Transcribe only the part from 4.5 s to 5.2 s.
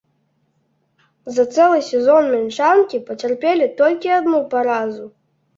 паразу!